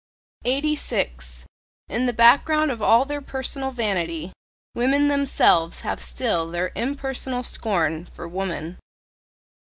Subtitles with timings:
[0.45, 1.45] 86.
[1.87, 4.31] In the background of all their personal vanity,
[4.73, 8.79] women themselves have still their impersonal scorn for "woman".